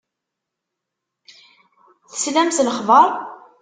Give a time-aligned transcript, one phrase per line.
[2.11, 3.07] Teslam s lexber?